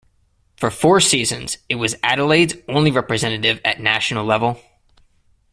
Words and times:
For 0.57 0.71
four 0.71 0.99
seasons, 0.99 1.59
it 1.69 1.75
was 1.75 1.93
Adelaide's 2.01 2.55
only 2.67 2.89
representative 2.89 3.61
at 3.63 3.79
national 3.81 4.25
level. 4.25 4.59